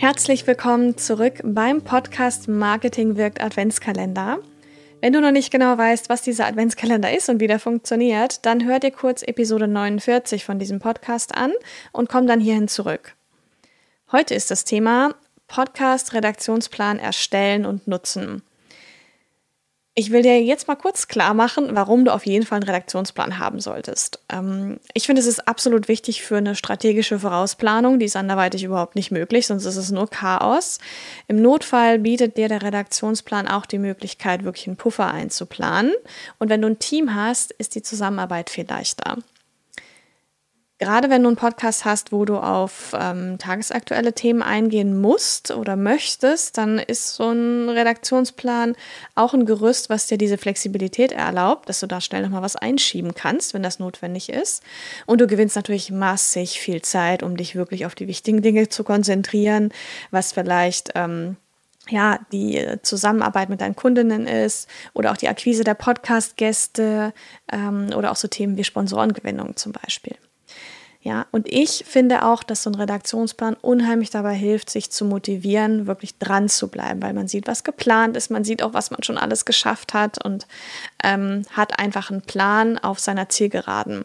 [0.00, 4.38] Herzlich willkommen zurück beim Podcast Marketing wirkt Adventskalender.
[5.00, 8.64] Wenn du noch nicht genau weißt, was dieser Adventskalender ist und wie der funktioniert, dann
[8.64, 11.50] hör dir kurz Episode 49 von diesem Podcast an
[11.90, 13.16] und komm dann hierhin zurück.
[14.12, 15.16] Heute ist das Thema
[15.48, 18.42] Podcast Redaktionsplan erstellen und nutzen.
[19.98, 23.40] Ich will dir jetzt mal kurz klar machen, warum du auf jeden Fall einen Redaktionsplan
[23.40, 24.20] haben solltest.
[24.28, 27.98] Ähm, ich finde, es ist absolut wichtig für eine strategische Vorausplanung.
[27.98, 30.78] Die ist anderweitig überhaupt nicht möglich, sonst ist es nur Chaos.
[31.26, 35.92] Im Notfall bietet dir der Redaktionsplan auch die Möglichkeit, wirklich einen Puffer einzuplanen.
[36.38, 39.16] Und wenn du ein Team hast, ist die Zusammenarbeit viel leichter.
[40.80, 45.74] Gerade wenn du einen Podcast hast, wo du auf ähm, tagesaktuelle Themen eingehen musst oder
[45.74, 48.76] möchtest, dann ist so ein Redaktionsplan
[49.16, 53.12] auch ein Gerüst, was dir diese Flexibilität erlaubt, dass du da schnell nochmal was einschieben
[53.16, 54.62] kannst, wenn das notwendig ist.
[55.04, 58.84] Und du gewinnst natürlich massig viel Zeit, um dich wirklich auf die wichtigen Dinge zu
[58.84, 59.72] konzentrieren,
[60.12, 61.38] was vielleicht ähm,
[61.88, 67.12] ja, die Zusammenarbeit mit deinen Kundinnen ist oder auch die Akquise der Podcast-Gäste
[67.50, 70.14] ähm, oder auch so Themen wie Sponsorengewinnung zum Beispiel.
[71.08, 75.86] Ja, und ich finde auch, dass so ein Redaktionsplan unheimlich dabei hilft, sich zu motivieren,
[75.86, 79.02] wirklich dran zu bleiben, weil man sieht, was geplant ist, man sieht auch, was man
[79.02, 80.46] schon alles geschafft hat und
[81.02, 84.04] ähm, hat einfach einen Plan auf seiner Zielgeraden.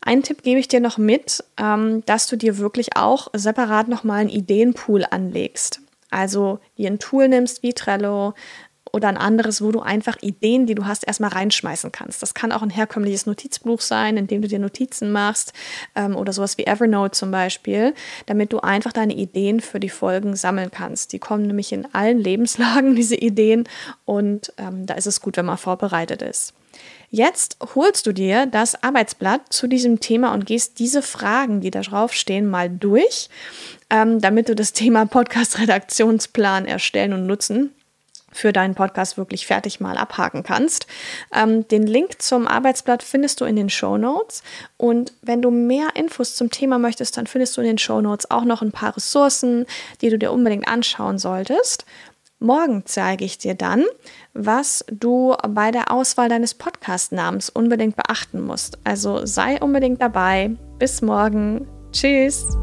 [0.00, 4.22] Einen Tipp gebe ich dir noch mit, ähm, dass du dir wirklich auch separat nochmal
[4.22, 5.82] einen Ideenpool anlegst.
[6.10, 8.34] Also dir ein Tool nimmst wie Trello,
[8.92, 12.22] oder ein anderes, wo du einfach Ideen, die du hast, erstmal reinschmeißen kannst.
[12.22, 15.52] Das kann auch ein herkömmliches Notizbuch sein, in dem du dir Notizen machst
[15.94, 17.94] ähm, oder sowas wie Evernote zum Beispiel,
[18.26, 21.12] damit du einfach deine Ideen für die Folgen sammeln kannst.
[21.12, 23.64] Die kommen nämlich in allen Lebenslagen, diese Ideen,
[24.04, 26.54] und ähm, da ist es gut, wenn man vorbereitet ist.
[27.10, 31.80] Jetzt holst du dir das Arbeitsblatt zu diesem Thema und gehst diese Fragen, die da
[31.80, 33.30] drauf stehen, mal durch,
[33.88, 37.72] ähm, damit du das Thema Podcast-Redaktionsplan erstellen und nutzen
[38.32, 40.86] für deinen Podcast wirklich fertig mal abhaken kannst.
[41.34, 44.42] Ähm, den Link zum Arbeitsblatt findest du in den Show Notes.
[44.76, 48.30] Und wenn du mehr Infos zum Thema möchtest, dann findest du in den Show Notes
[48.30, 49.66] auch noch ein paar Ressourcen,
[50.00, 51.84] die du dir unbedingt anschauen solltest.
[52.40, 53.84] Morgen zeige ich dir dann,
[54.32, 58.78] was du bei der Auswahl deines Podcast-Namens unbedingt beachten musst.
[58.84, 60.50] Also sei unbedingt dabei.
[60.78, 61.66] Bis morgen.
[61.90, 62.56] Tschüss.